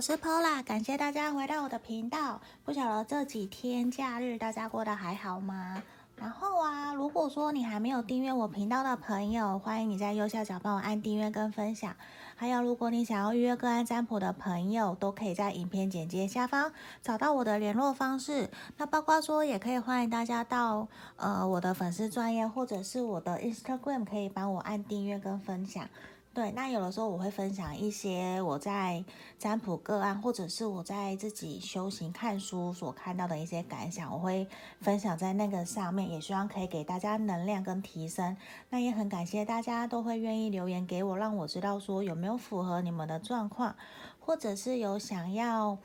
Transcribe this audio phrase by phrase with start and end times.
[0.00, 2.40] 我是 Pola，感谢大家回到我的频道。
[2.64, 5.82] 不晓得这几天假日大家过得还好吗？
[6.16, 11.94] 然后啊，如果说你还没有订阅我频道的朋友，欢迎你在右下角帮我按订阅跟分享。
[12.34, 16.72] 还有，如果你想要预约个案占卜的朋友，都可以在影片简介下方
[17.02, 18.48] 找到我的联络方式。
[18.78, 25.86] 那包括说，也可以欢迎大家到呃我的粉丝专页或者是我的 Instagram，可以帮我按订阅跟分享。
[26.32, 29.04] 对，那有的时候我会分享一些我在
[29.36, 34.46] 占卜个案，或者是我在自己修行看书所看到的一些感想，我会
[34.80, 38.36] 分享在那个上面，也希望可以给大家能量跟提升。
[38.68, 43.74] 那也很感谢大家都会愿意留言给我，让我知道说有没有符合你们的状况，
[44.20, 45.78] 或者是有想要。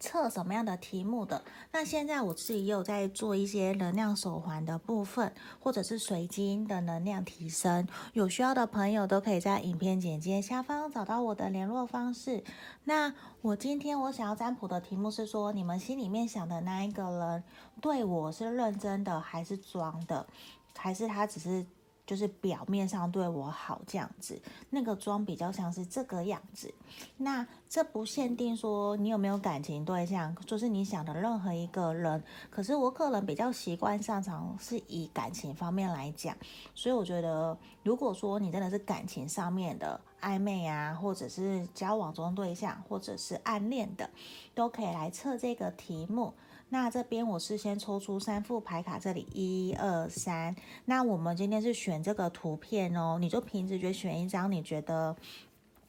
[0.00, 1.42] 测什么样的题目的？
[1.70, 7.86] 那现在我自己也有在做一些能量手环的部分，或者是水晶的能量提升。
[8.14, 12.42] 有需要的朋友都可以在影片简介下方找到我的联络方式。
[12.84, 17.44] 那我今天我想要占卜的题目是说，你们心里面想的那一个人
[17.80, 20.26] 对我是认真的，还是装的，
[20.74, 21.66] 还是他只是？
[22.10, 26.74] 就是表面上对我好这样子，那个装比较像是这个样子。
[27.18, 32.20] 那这不限定说你有没有感情对象，就是你想的任何一个人。
[32.50, 36.36] 可是我个人比较习惯上场是以感情方面来讲，
[36.74, 44.10] 所以我觉得如果说你真的是感情上面的暧昧啊，或者是交往中对象，或者是暗恋的，
[44.52, 46.34] 都可以来测这个题目。
[46.72, 50.54] 那这边我是先抽出三副牌卡，这里一二三。
[50.84, 55.16] 那我们今天是选这个图片哦，你就凭直觉选一张你觉得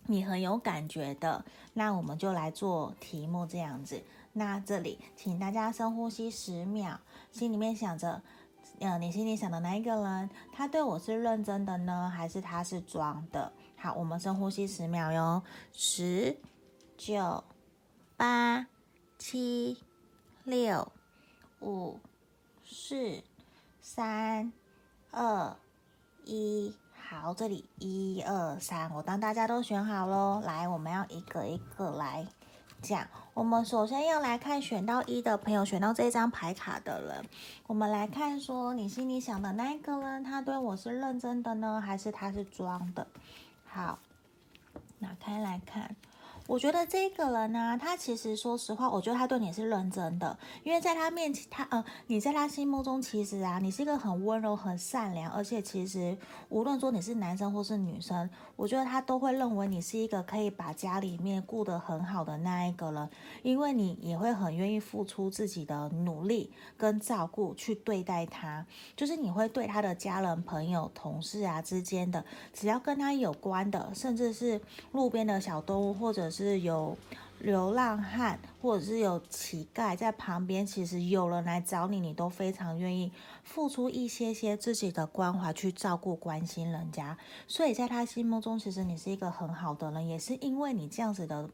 [0.08, 4.02] 你很有感觉的，那我们就来做题目这样子。
[4.34, 7.00] 那这里请大家深呼吸十秒，
[7.32, 8.20] 心里面想着，
[8.80, 13.54] 呃，你心里想的那一个人，他对我是认真的呢，还是他是装的？
[13.76, 16.36] 好，我们深呼吸十秒哟，十、
[16.98, 17.44] 九、
[18.18, 18.66] 八、
[19.20, 19.78] 七。
[20.44, 20.92] 六、
[21.60, 22.00] 五、
[22.66, 23.22] 四、
[23.80, 24.52] 三、
[25.12, 25.56] 二、
[26.26, 30.42] 一，好，这里一二三，我当大家都选好喽。
[30.44, 32.26] 来，我们要一个一个来
[32.82, 33.08] 讲。
[33.34, 37.26] 我们首先要来看选到一的朋友，选到这张牌卡的人，
[37.68, 43.06] 我们来看说，你心里想的那一个人，他对我是认真的呢，还是他是装的？
[43.66, 44.00] 好，
[45.00, 45.96] 拿开来看。
[46.48, 56.18] 我觉得这个人呢、他其实说实话，我觉得他对你是认真的，因为在他面前，他呃，你在他心目中，其实啊，你是一个很温柔、很善良，而且其实
[56.50, 63.10] 无论说你是男生或是女生，我觉得他都会认为你是一个可以把家里面顾得很好的那一个人，
[63.44, 68.66] 因为你也会很愿意付出自己的努力跟照顾去对待他，
[68.98, 74.60] 就是你会对他的家人、朋友、同事啊之间的，只要跟他有关的，甚至是
[74.92, 76.62] 路边的小动物或者是。
[76.62, 76.96] 有
[77.40, 83.12] 流浪汉，或者是有乞丐在旁边，其实有人来找你，你都非常愿意
[83.44, 87.18] 付出一些些自己的关怀去照顾、关心人家。
[87.48, 91.50] 所以在他心目中，其实你是一个很好的人，也是因为你这样子的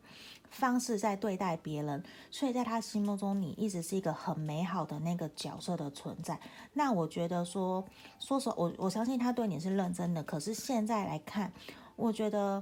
[0.50, 6.38] 方式在对待别人，所以在他心目中，你一直是一个很美好的那个角色的存在。
[6.74, 7.86] 那我觉得说，
[8.20, 10.22] 说实话，我我相信他对你是认真的。
[10.22, 11.54] 可是现在来看，
[11.96, 12.62] 我觉得。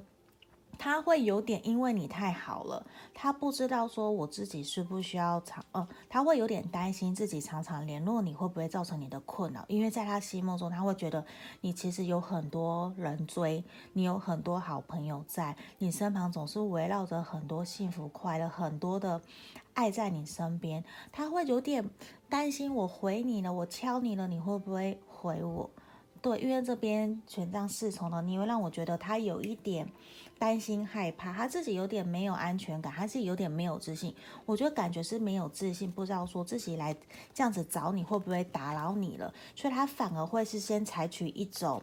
[0.77, 11.25] 他会有点因为你太好了，他不知道说我自己需不需要常，呃，他会有点担心自己常常联络你会不会造成你的困扰，因为在他心目中，他会觉得
[11.61, 19.21] 你其实有很多人追，你有很多好朋友在你身旁，总是围绕着很多幸福快乐，很多的
[19.73, 21.89] 爱在你身边，他会有点
[22.29, 25.69] 担心我回你了，我敲你了，你会不会回我？
[26.21, 29.87] 对，因为这边权杖侍从呢，你会让我觉得他有一点。
[30.37, 34.13] 担心害怕，他自己有点没有安全感，他自己有点没有自信。
[34.45, 36.95] 我觉得感觉是没有自信，不知道说自己来
[37.33, 41.81] 这样子找你会不会打扰你了，所以他反而会是先采取一种。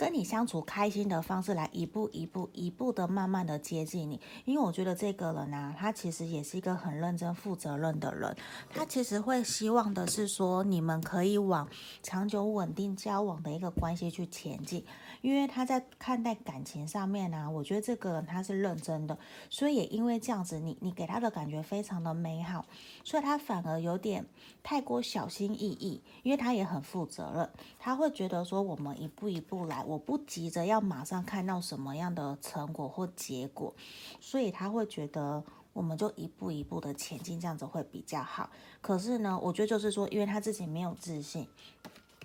[0.00, 8.34] 跟你相处开心的方式来一步一步一步的慢慢的接近你，因为我觉得这个人啊，他其实也是一个很认真负责任的人，
[8.70, 11.68] 他其实会希望的是说你们可以往
[12.02, 14.82] 长久稳定交往的一个关系去前进，
[15.20, 19.18] 因为他在看待感情上面呢，我觉得这个人他是认真的，
[19.50, 22.64] 所以也因为这样子，你你给他的感觉非常的美好，
[23.04, 24.24] 所以他反而有点
[24.62, 29.84] 太过小心翼翼，因为他也很负责任，他会觉得说我们一步一步来。
[29.90, 33.74] 我不急着要马上看到什么样的成果或结果，
[34.20, 35.42] 所以他会觉得
[35.72, 38.48] 我们就一步一步的前进，这样子会比较好。
[38.80, 41.48] 可是呢，我觉得就是说，因为他自己没有自信，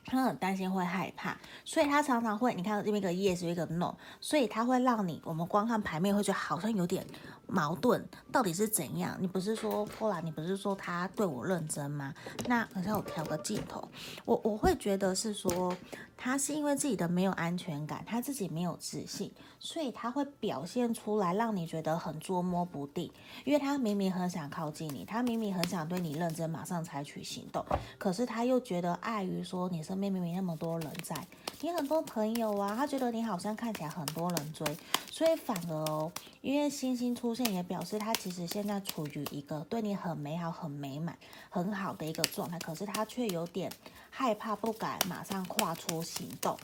[0.05, 7.03] 他很担心会害怕，所以他常常会，你看这边一个 yes 一个 no，所以他会让你，我们光看牌面会觉得好像有点
[7.47, 9.17] 矛盾到底是怎样？
[9.19, 12.13] 你不是说后来你不是说他对我认真吗？
[12.47, 13.87] 那好像我调个镜头，
[14.25, 15.75] 我我会觉得是说
[16.17, 23.11] 他是因为自己的没有安全感，他自己没有自信，所以他会表现出来让你觉得很捉摸不定。
[23.43, 27.65] 因为他明明很想靠近你，他明明很想对你认真，马上采取行动，
[27.97, 31.15] 可是他又觉得碍于说你身边明明那么多人在，
[31.61, 34.77] 你很多朋友啊，他觉得你好像看起来很多人追，
[35.09, 36.11] 所以反而哦，
[36.41, 41.17] 因为星星出现也表示他其实现在处于一个对你很美好、很美满、
[41.49, 43.71] 很好的一个状态，可是他却有点
[44.11, 46.55] 害怕，不敢马上跨出行动。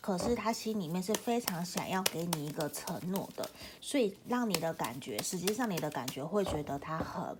[0.00, 3.48] 可是他心里面是非常想要给你一个承诺的，
[3.80, 7.36] 所以让你的感觉，实际上你的感觉会觉得他很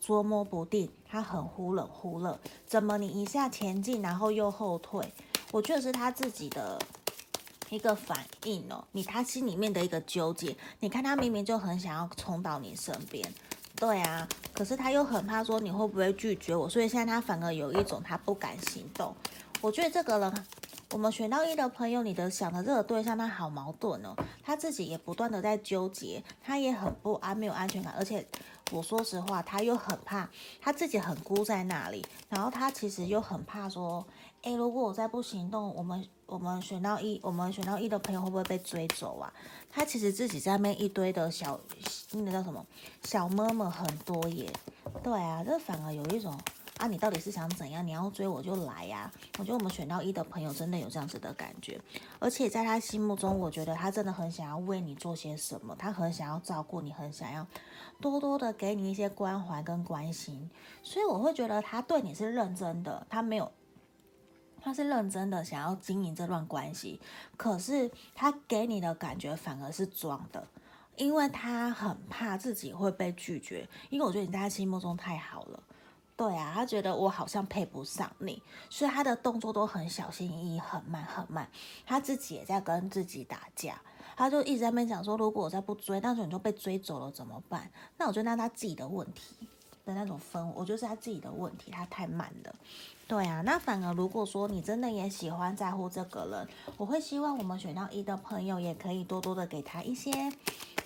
[0.00, 2.38] 捉摸不定，他很忽冷忽热。
[2.64, 5.12] 怎么你一下前进，然后又后退？
[5.54, 6.76] 我觉得是他自己的。
[7.70, 13.26] 一个反应哦，你他心里面的一个纠结，你看他明明就很想要冲到你身边，
[13.74, 19.12] 对啊，可是他又很怕说你会不会拒绝我，所以现在他反而有一种他不敢行动。
[19.60, 20.46] 我觉得这个人，
[20.92, 24.14] 我们选到一的朋友，你的想的这个对象他好矛盾哦，
[24.44, 28.24] 他自己也不断的在纠结，他也很不安，没有安全感，而且
[28.70, 30.28] 我说实话，他又很怕，
[30.60, 34.06] 他自己很孤在那里，然后他其实又很怕说，
[34.44, 36.06] 哎，如果我再不行动，我们。
[36.26, 39.30] 我们选到一，我们选到一的朋友会不会被追走啊？
[39.70, 41.60] 他其实自己在那一堆的小，
[42.12, 42.64] 那个叫什么
[43.04, 44.50] 小妹妹很多耶。
[45.02, 46.36] 对啊，这反而有一种
[46.78, 47.86] 啊，你到底是想怎样？
[47.86, 49.12] 你要追我就来呀！
[49.38, 51.78] 我觉得我们选到一的朋友真的有这样子的感觉，
[52.18, 57.46] 而且在他心目中，我觉得他真的很想要为你做些什么，他很想要照顾你，很想要
[58.00, 60.50] 多多的给你一些关怀跟关心，
[60.82, 63.52] 所以我会觉得他对你是认真的，他没有。
[64.64, 66.98] 他是认真的想要经营这段关系，
[67.36, 70.48] 可是他给你的感觉反而是装的，
[70.96, 75.62] 因为他很怕自己会被拒绝，因为我觉得你在他心目中太好了，
[76.16, 81.46] 对啊，他觉得我好像配不上你，所以他的动作都很小心翼翼，很慢很慢，
[81.84, 83.78] 他自己也在跟自己打架，
[84.16, 87.70] 他就一直在那边讲说，如果我再不追，那时候你就被追走了怎么办？
[87.98, 89.46] 那我觉得那他自己的问题。
[89.84, 92.54] 的那种分，我觉得是他自己的问题，他太慢了。
[93.06, 96.48] 对啊，那反而如果说你真的也喜欢在乎这个人，
[96.78, 100.10] 我会希望我们选到一的朋友也可以多多的给他一些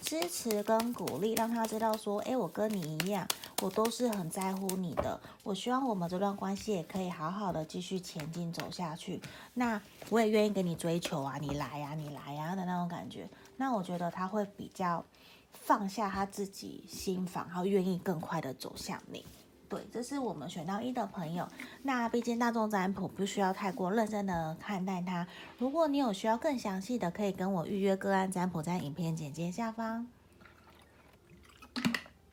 [0.00, 3.24] 支持跟鼓励，让他知道说，诶，我跟你一样，
[3.62, 5.20] 我都是很在乎你的。
[5.44, 9.22] 我希望我们这段关系也可以好好的继续前进走下去。
[9.54, 9.80] 那
[10.10, 13.28] 我也愿意给你追求啊，你来呀，你来呀的那种感觉。
[13.56, 15.04] 那我觉得他会比较
[15.52, 19.24] 放下他自己心房，然后愿意更快的走向你。
[19.68, 21.46] 对，这是我们选到一的朋友。
[21.82, 25.26] 那毕竟大众占卜不需要太过认真的看待它。
[25.58, 30.06] 如果你有需要更详细的，可以跟我预约个案占卜，在影片简介下方。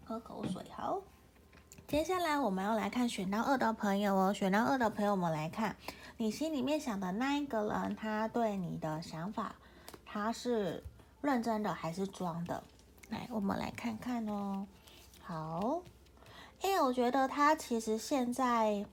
[0.05, 1.01] 喝口水，好。
[1.87, 4.33] 接下来我们要来看选到二的朋友哦。
[4.33, 5.75] 选到二的朋友，们来看
[6.15, 9.55] 你心里面想的那一个人，他对你的想法，
[10.05, 10.81] 他是
[11.21, 12.63] 认真的还是装的？
[13.09, 14.65] 来，我们来看看哦。
[15.21, 15.81] 好。
[16.61, 18.85] 因为我觉得他其实现在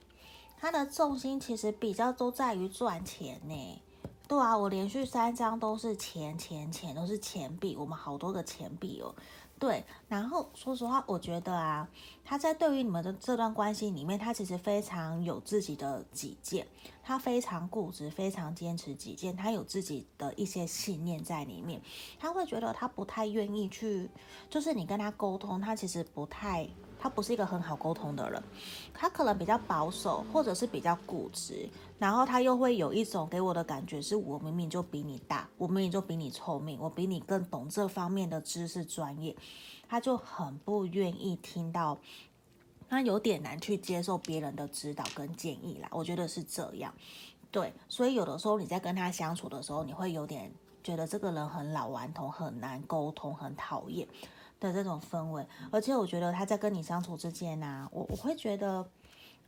[0.59, 3.81] 他的重心其实比较都在于赚钱呢。
[4.27, 9.15] 对啊，我连续三张都是钱钱钱，都是钱币，我们好多个钱币哦。
[9.63, 11.87] 对，然后说实话，我觉得啊，
[12.25, 16.67] 他在对于你们的这段关系里面，他其实非常有自己的己见，
[17.01, 21.81] 他非常固执，非常坚持己见，他有自己的一些信念在里面，
[22.19, 24.09] 他会觉得他不太愿意去，
[24.49, 26.67] 就是你跟他沟通，他其实不太。
[27.03, 28.41] 他不是一个很好沟通的人，
[28.93, 31.67] 他可能比较保守，或者是比较固执，
[31.99, 39.35] 然后他又会有一种给我的感觉是，我明明就比你大，我明明就比你聪明，我比你更懂这方面的知识专业，
[39.89, 41.97] 他就很不愿意听到，
[42.87, 46.93] 他有点难去接受别人的指导跟建议啦，我觉得是这样，
[47.51, 50.49] 对，所以有的时候你在跟他相处的时候，你会有点
[50.81, 54.07] 觉得这个人很老顽童，很难沟通，很讨厌。
[54.63, 58.87] 的这种氛围，而且我觉得他在跟你相处之间呢、我我会觉得，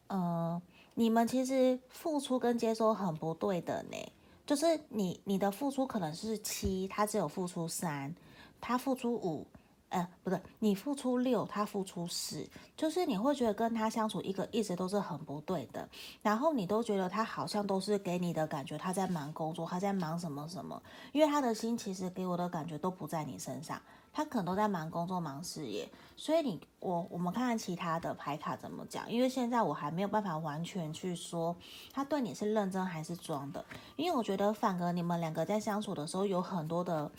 [0.07, 0.61] 嗯、呃，
[0.93, 3.97] 你们其实付出跟接收很不对的呢，
[4.45, 8.13] 就是你你的付出可能是七，他只有付出三，
[8.59, 9.47] 他付出五。
[9.89, 12.45] 呃，不对，你付出六，他付出四，
[12.75, 15.87] 就是你会觉得跟他相处一个一直都是很不对的，
[16.21, 20.81] 然后你都觉得他好像都是给你的感觉他在忙工作，他在忙什么什么，
[21.13, 23.79] 因为他的心其实给我的感觉都不在你身上，
[24.15, 31.53] 他可能都在忙工作、忙事业，所以你我我们看看其他的牌卡怎么讲，因为现在我还没有办法完全去说
[31.91, 33.65] 他对你是认真还是装的，
[33.97, 37.11] 因为我觉得反而你们两个在相处的时候有很多的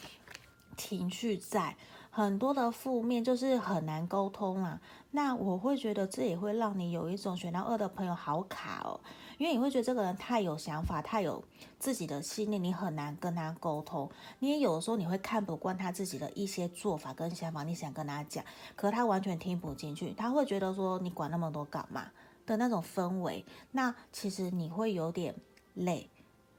[0.74, 1.76] 情绪在。
[2.16, 4.80] 很多的负面，就是很难沟通啊。
[5.10, 8.98] 那我会觉得这也会让你有一种选到二的朋友好卡哦，
[9.36, 11.44] 因为你会觉得这个人太有想法，太有
[11.78, 14.10] 自己的信念，你很难跟他沟通。
[14.38, 18.42] 你也有的时候你会看不惯他自己的一些做法跟想法，你想跟他讲，
[18.74, 22.06] 可他完全听不进去，他会觉得说你管那么多干嘛
[22.46, 23.44] 的那种氛围。
[23.72, 25.34] 那其实你会有点
[25.74, 26.08] 累。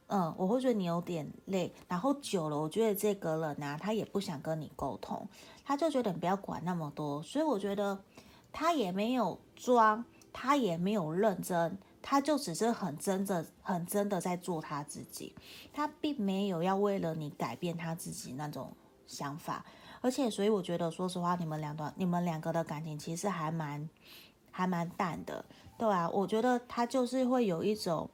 [0.10, 5.28] 嗯，我会觉得你有点累，然后久了，我觉得这个人啊，他也不想跟你沟通，
[5.66, 8.00] 他就觉得你不要管那么多，所以我觉得
[8.54, 15.36] 他也没有装，他也没有认真，他就只是很真的、很真的在做他自己，
[15.74, 18.72] 他并没有要为了你改变他自己那种
[19.08, 19.66] 想法，
[20.00, 23.90] 而且，所以我觉得，说实话，你们两段、你们两个的感情其实还蛮、
[24.52, 25.44] 还蛮淡的，
[25.78, 28.10] 对啊，我觉得他就是会有一种。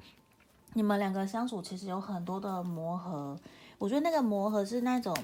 [0.75, 3.37] 你们两个相处其实有很多的磨合，
[3.77, 5.15] 我觉得那个磨合是那种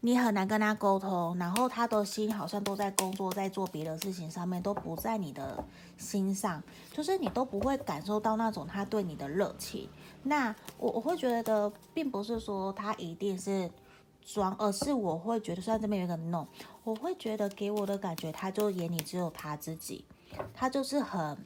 [0.00, 5.62] 你很难跟他沟通，然后他的心好像都在工作，在做别的事情上面，都不在你的
[5.98, 6.62] 心上，
[6.92, 9.88] 就是你都不会感受到那种他对你的热情。
[10.22, 13.70] 那我我会觉得，并不是说他一定是
[14.24, 16.46] 装，而是我会觉得，虽然这边有一个 no，
[16.84, 20.04] 我会觉得给我的感觉，他就眼里只有他自己，
[20.54, 21.36] 他就是很。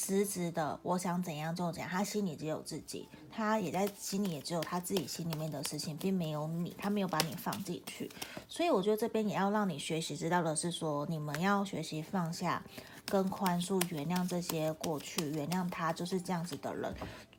[0.00, 1.90] 直直的，我想怎样就怎样。
[1.90, 8.10] 他心里只有自己，他也在心里也只有他自己心里面的事情，并没有你，他没有把你放进去。
[8.48, 12.62] 所以我觉得这边也要让你学习知道的是说，你们要学习放下、
[13.04, 16.94] 跟宽恕、原谅这些过去，原谅他就是这样子的人。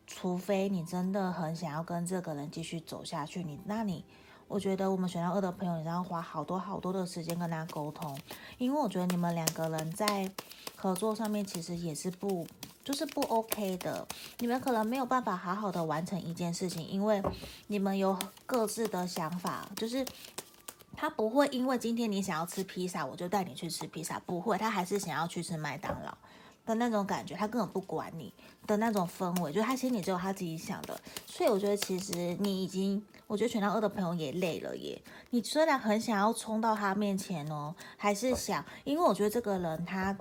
[0.06, 4.06] 除非你真的很想要跟这个人继续走下去，你那你，
[4.52, 8.18] 我觉得我们选到二的朋友，你要花好多好多的时间跟他沟通，
[8.58, 10.30] 因为我觉得你们两个人在。
[10.76, 12.44] 合作上面其实也是不，
[12.84, 14.08] 就是不 OK 的。
[14.40, 17.22] 你们可能没有办法好好的完成一件事情，因为
[17.68, 18.18] 你们有
[18.48, 19.70] 各自的想法。
[19.76, 20.04] 就是
[20.98, 26.18] 他不会因为今天你想要吃披萨，我就带你去吃披萨，不会，他还是想要去吃麦当劳
[26.72, 28.34] 的那种感觉，他根本不管你
[28.66, 31.00] 的那种氛围，就他心里只有他自己想的。
[31.26, 35.02] 所以我觉得其实你已经，我觉得选到二的朋友也累了耶。
[35.30, 40.18] 你虽然很想要冲到他面前哦，还是想，因为我觉得这个人他。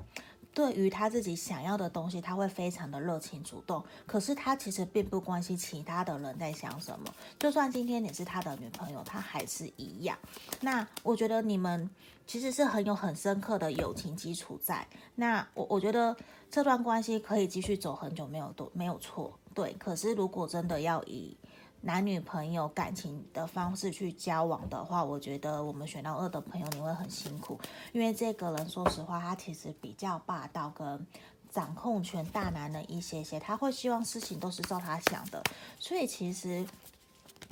[0.52, 3.82] 对于他自己想要的东西，他会非常的热情主动。
[4.04, 7.14] 可是他其实并不关心其他的人在想什么。
[7.38, 10.18] 就算今天你是他的女朋友，他还是一样。
[10.60, 11.88] 那我觉得你们
[12.30, 14.86] 其实是很有很深刻的友情基础在。
[15.16, 16.16] 那我我觉得
[16.48, 19.36] 这段关系可以继续走很久，没有都没有错。
[19.52, 21.36] 对，可是如果真的要以
[21.80, 27.58] 男女朋友感情的方式去交往的话，我觉得我们选到二的朋友你会很辛苦，
[27.90, 31.04] 因为这个人说实话，他其实比较霸道跟
[31.50, 35.42] 掌控权大男人一些些，他会希望事情都是照他想的，
[35.80, 36.64] 所以其实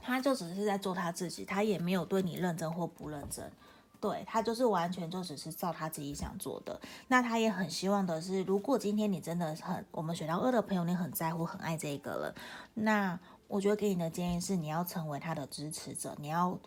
[0.00, 3.50] 他就只是在做他自己，他也没有对你认真或不认真，
[4.00, 6.80] 对，他就是完全就只是照他自己想做的。
[7.08, 12.34] 那他也很希望的是，如果今天你真的很我们选到二的朋友，你很在乎很爱这一个人，
[12.74, 13.18] 那。
[13.48, 16.58] 我觉得给你的建议是，你要成为他的支持者，你要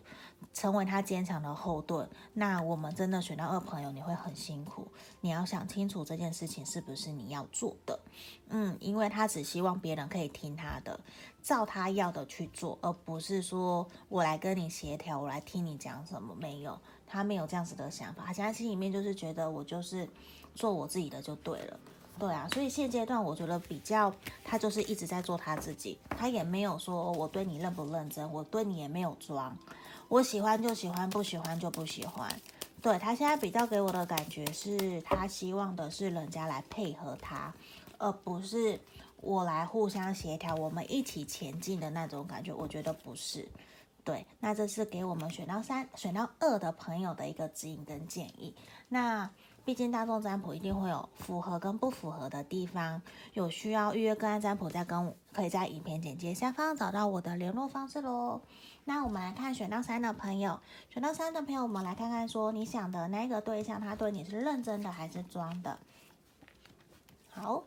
[0.52, 2.08] 成为他坚强的后盾。
[2.32, 4.88] 那我们真的选到二朋友，你会很辛苦。
[5.20, 8.00] 你要想清楚这件事情是不是你要做的，
[8.48, 10.98] 嗯，因为他只希望别人可以听他的，
[11.40, 16.34] 照他要的去做，而不是说我来跟你协调，我来听你讲什么。
[16.34, 20.08] 没有，他没有这样子的想法，他现在心里面就是觉得我就是
[20.56, 21.78] 做我自己的就对了。
[22.18, 24.14] 对啊，所以现阶段我觉得比较，
[24.44, 29.56] 他就是一直在做他自己，他也没有说我对你认不认真，我对你也没有装，
[30.06, 32.30] 我喜欢就喜欢，不喜欢就不喜欢。
[32.80, 37.52] 对，他现在比较给我的感觉是，他希望的是人家来配合他，
[37.98, 38.78] 而不是
[39.16, 42.52] 我来互相协调，我们一起前进的那种感觉。
[42.52, 43.48] 我觉得不是。
[44.04, 48.54] 对，那这是给我们选到三、选到二的朋友的一个指引跟建议。
[48.88, 49.28] 那。
[49.64, 53.00] 毕竟大众占卜一定会有符合跟不符合的地方，
[53.32, 58.40] 有需要预约个案占卜，再跟可以在影片简介下方找到我的联络方式喽。
[58.84, 65.78] 那我们来看选到三的朋友，选到三的朋友，我们来看看说你想的那个对象，他对你是认真的还是装的？
[67.30, 67.64] 好，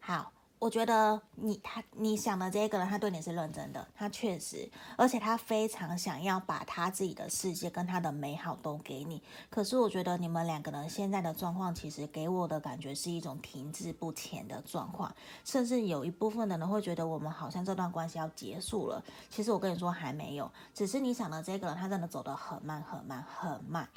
[0.00, 0.32] 好。
[0.58, 9.22] 我觉得你他你想的这个人，他对你是认真的，他确实，而且他非常想要把他自己的世界跟他的美好都给你。
[9.48, 19.00] 可是我觉得你们两个人现在的状况，其实给我的感觉是一种停滞不前的状况，甚至有一部分的人会觉得我们好像这段关系要结束了。
[19.30, 23.88] 其实我跟你说还没有，只是你想的这个人，他真的走得很慢很慢很慢。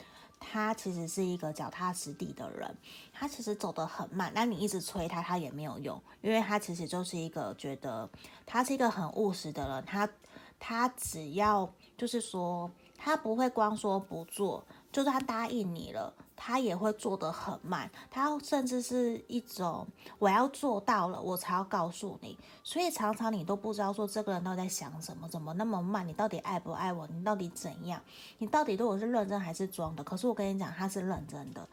[0.44, 2.76] 他其实是一个脚踏实地的人，
[3.14, 8.10] 他其实走得很慢，那你一直催他，他也没有用，因为他其实就是一个觉得
[8.46, 10.10] 他是一个很务实的人，他
[10.60, 19.88] 他只要就是说，他不会光说不做，就算他答应你了，他也会做得很慢，他甚至是一种
[20.20, 22.38] 我要做到了，我才要告诉你。
[22.64, 26.06] 所以常常你都不知道说这个人到底在想什么，怎么那么慢？
[26.08, 27.08] 你到底爱不爱我？
[27.08, 28.02] 你到底怎样？
[28.40, 30.04] 你到底对我是认真还是装的？
[30.04, 31.68] 可是我跟你讲，他是认真的。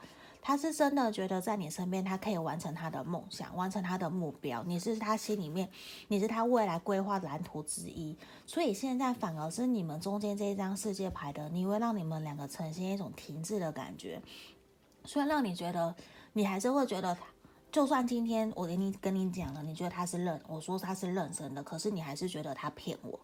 [0.49, 4.65] 他是真的觉得在你身边，他可以完成他的梦想，完成他的目标。
[4.65, 5.69] 你是他心里面，
[6.07, 8.17] 你是他未来规划蓝图之一。
[8.47, 14.23] 所以现在反而是你们中间这一张世界牌的，你会让你们两个呈现一种停滞的感觉。
[15.05, 15.95] 虽然让你觉得，
[16.33, 17.27] 你还是会觉得他，
[17.71, 23.21] 就算今天我跟你跟你讲了，你觉得他是认，我说他是认真的，可是你还是觉得他骗我，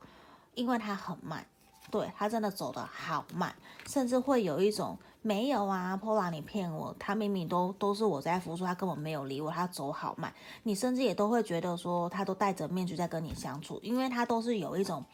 [0.54, 1.46] 因为他很慢。
[1.90, 3.54] 对，他真的走得好慢，
[3.86, 10.32] 甚至会有一种没有啊波拉你骗我，他明明都都是我在付出，他根本没有理我，他走好慢。
[10.64, 15.04] 你甚至也都会觉得说，他都戴着面具在跟你相处，因为他都是有一种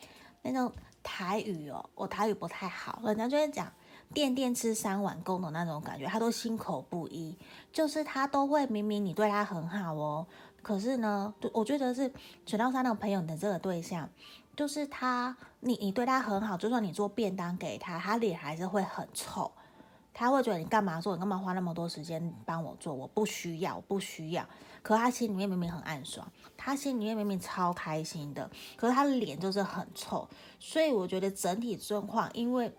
[0.42, 0.72] 那种
[1.02, 3.70] 台语哦，我台语不太好，人家就会讲
[4.14, 7.36] 电电吃三碗公的那种感觉，他都心口不一，
[7.72, 10.26] 就是他都会明明你对他很好哦，
[10.62, 12.10] 可是呢，我觉得是
[12.46, 14.08] 选到三的朋友的这个对象。
[14.56, 19.50] 就是他，你你对他很好，就算你做便当给他，他脸还是会很臭。
[20.12, 21.14] 他会觉得你干嘛做？
[21.14, 22.92] 你干嘛花那么多时间帮我做？
[22.92, 24.44] 我不需要，不需要。
[24.82, 26.26] 可他心里面明明很暗爽，
[26.56, 30.28] 他心里面明明超开心的，可是他脸就是很臭。
[30.58, 32.74] 所以我觉得整体状况，因为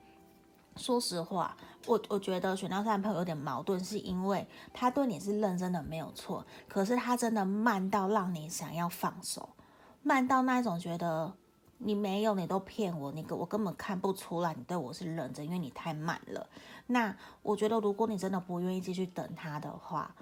[0.75, 1.55] 说实话，
[1.87, 9.49] 我我觉得选到三的朋友有点矛盾，是因为他对你是认真的没有错，可是他真的慢到让你想要放手，
[10.03, 11.33] 慢到那一种觉得。
[11.83, 16.47] 你没有，你都骗我，你我根本看不出来你对我是认真，因为你太慢了。
[16.87, 20.13] 那我觉得，如果你真的不愿意继续等他的话，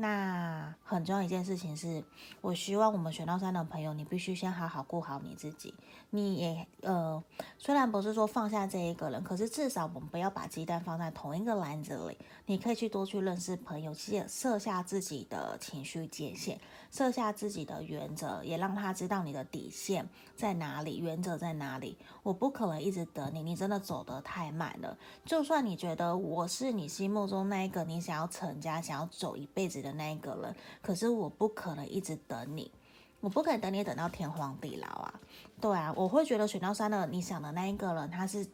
[0.00, 2.04] 那很重要一件事情是，
[2.40, 5.74] 我希望我们选到三的朋友，你必须先好好顾好你自己。
[6.10, 7.22] 你也呃，
[7.58, 12.16] 虽然不是说放下这一个人，可是至少我们不要把鸡蛋放在同一个篮子里。
[12.46, 16.58] 你可以去多去认识朋友，设设下自己的情绪界限，
[16.92, 21.98] 设下自己的原则，也让他知道你的底线在哪里，原则在哪里。
[22.22, 24.96] 我不可能一直等你，你真的走得太慢了。
[25.26, 32.70] 就算你觉得我是你心目中那一个你想要成家、想要走一辈子的的那一个人，可是我不可能一直等你，
[33.20, 35.20] 我不可能等你等到天荒地老啊！
[35.60, 38.46] 对啊，我会觉得选到三的你想的那一个人，他是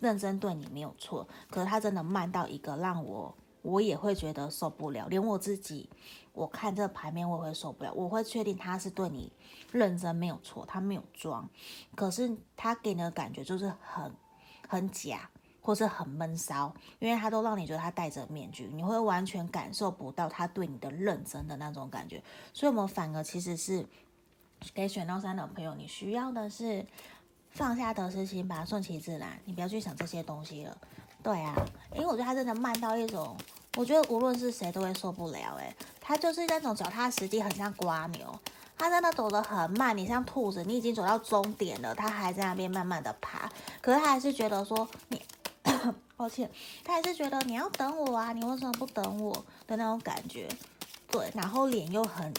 [0.00, 5.88] 认真对你没有错，可是他真的慢到一个让我我也会觉得受不了，连我自己
[6.32, 9.32] 我看这个牌面我也会受不了，我会确定他是对你
[9.72, 11.48] 认真没有错，他没有装，
[11.94, 14.12] 可是他给你的感觉就是很
[14.68, 15.30] 很假。
[15.60, 22.22] 或是很闷骚，因为他都让你觉得他戴着面具，你会完全感受不到他对你的认真的那种感觉。
[22.54, 23.84] 所以，我们反而其实是
[24.72, 26.86] 给选到三的朋友，你需要的是
[27.50, 30.76] 放下得失心吧，顺其自然，你不要去想这些东西了。
[31.22, 31.54] 对啊，
[31.92, 33.36] 因为我觉得他真的慢到一种，
[33.76, 35.56] 我觉得无论是谁都会受不了。
[35.56, 38.40] 诶，他就是那种脚踏实地，很像蜗牛，
[38.78, 39.94] 他真的走得很慢。
[39.98, 43.50] 你像兔子，你已经走到终点了，他还在那边慢慢的爬，
[43.82, 45.17] 可是他还是觉得说你。
[46.18, 46.50] 抱歉，
[46.84, 49.32] 他还是觉得你要等我啊，你为什么不等我
[49.68, 50.48] 的那种感觉？
[51.08, 52.34] 对，然后脸又很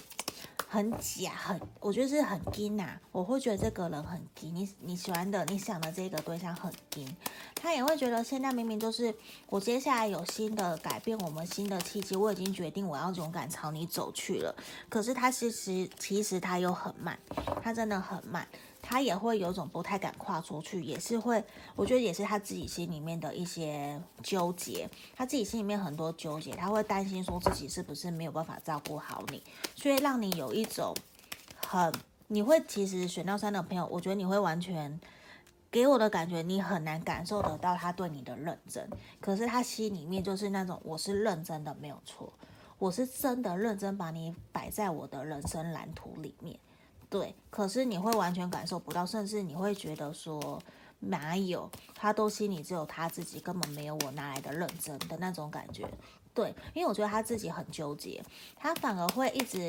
[0.68, 3.00] 很假，很我觉得是很硬呐。
[3.14, 7.16] 我会觉得这个人很硬，你你喜欢的、你想的这个对象很硬，
[7.56, 9.16] 他也会觉得现在明明就是
[9.48, 14.54] 我接下来有新的改变，我们新的契机，我已经决定我要勇敢朝你走去了。
[14.90, 17.18] 可是他其实其实他又很慢，
[17.64, 18.46] 他真的很慢。
[18.82, 21.44] 他也会有种不太敢跨出去，也是会，
[21.76, 29.44] 我觉得也是他自己心里面的一些纠结，他自己心里面很多纠结，他会担心说自己是不是没有办法照顾好你，
[29.76, 30.96] 所以让你有一种
[31.68, 31.94] 很，
[32.28, 35.00] 你会其实选到三的朋友，我觉得你会完全
[35.70, 38.90] 给我的感觉，你很难感受得到他对你的认真，
[39.20, 42.34] 可是他心里面就是那种我是认真的，没有错，
[42.80, 46.58] 我是真的认真把你摆在我的人生蓝图里面。
[47.10, 50.62] 对，可是你会完全感受不到，甚至你会觉得说
[51.00, 55.90] 哪有，他都心里只有他自己，根本没有我哪来的认真的那种感觉。
[56.36, 58.24] 对，因为我觉得他自己很纠结，
[58.56, 59.68] 他反而会一直，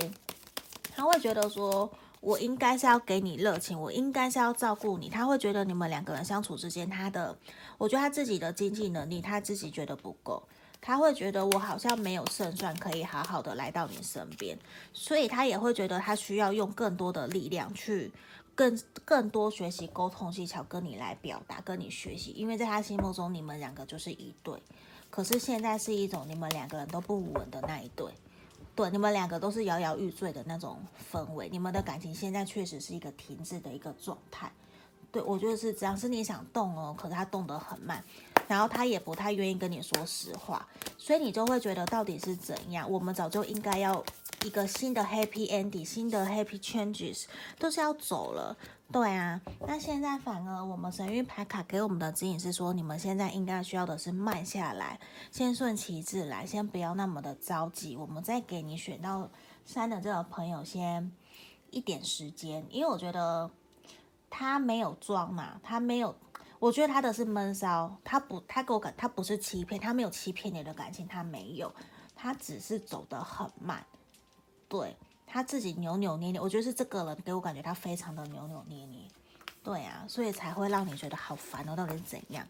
[0.94, 7.36] 他会觉得说我应该是要给你热情，我应该是要照顾你，他会觉得你们两个人相处之间，他的，
[7.78, 10.46] 我觉得他自己的经济能力，他自己觉得不够。
[10.82, 14.58] 他会觉得我好像没有胜算可以好好的来到你身边，
[14.92, 18.10] 所以他也会觉得他需要用更多的力量去
[18.54, 24.60] 更更多学习沟通技巧跟你来表达，跟你学习，因为在他心目中你们两个就是一对，
[25.10, 28.12] 可是现在是一种你们两个人都不稳的那一对，
[28.74, 30.78] 对，你们两个都是摇摇欲坠的那种
[31.12, 34.50] 氛围，你们的感情现在确实是一个停滞的一个状态，
[35.12, 38.02] 对，我觉得是这样，是你想动哦，可是他动得很慢。
[38.50, 40.66] 然后他也不太愿意跟你说实话，
[40.98, 42.90] 所以你就会觉得到底是怎样？
[42.90, 44.04] 我们早就应该要
[44.44, 47.26] 一个新的 happy ending，新的 happy changes，
[47.60, 48.56] 都是要走了。
[48.90, 54.98] 对啊，那现在反而我们神諭牌卡给我们的指引是说，你们现在应该需要的是慢下来，
[55.30, 57.96] 先顺其自然，先不要那么的着急。
[57.96, 59.30] 我们再给你选到
[59.64, 61.12] 三的这个朋友先
[61.70, 63.48] 一点时间，因为我觉得
[64.28, 66.16] 他没有装嘛，他没有，
[66.60, 71.74] 我觉得他的是闷骚，他不，他给我感，他不是欺骗，他没有欺骗你的感情，他没有，
[72.14, 73.84] 他只是走得很慢，
[74.68, 74.96] 对。
[75.32, 79.08] 他自己扭扭捏捏，我觉得是这个人给我感觉他非常的扭扭捏捏，
[79.62, 82.46] 对啊，所以才会让你觉得好烦哦，到底是怎样？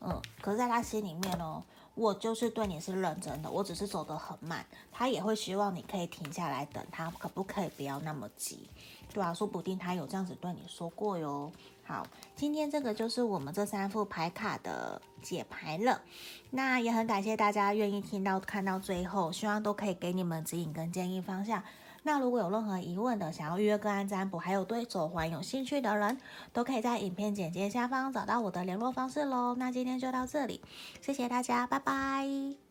[0.00, 1.62] 嗯，可是在他心里面哦，
[1.94, 8.70] 我就是对你是认真的，我只是走得很慢，他也会希望你可以停下来等他，可不可以不要那么急？
[9.12, 11.52] 对啊，说不定他有这样子对你说过哟。
[11.86, 16.00] 好，今天这个就是我们这三副牌卡的解牌了，
[16.50, 21.62] 那也很感谢大家愿意听到看到最后，希望都可以给你们指引跟建议方向。
[22.06, 26.18] 那如果有任何疑问的，想要预约个案占卜，还有对手环有兴趣的人，
[26.52, 29.54] 都可以在影片简介下方找到我的联络方式喽。
[29.58, 30.60] 那今天就到这里，
[31.00, 32.63] 谢谢大家，拜拜。